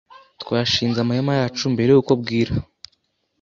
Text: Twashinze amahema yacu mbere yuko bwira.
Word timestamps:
Twashinze 0.41 0.97
amahema 1.01 1.33
yacu 1.39 1.63
mbere 1.73 1.89
yuko 1.91 2.11
bwira. 2.21 2.53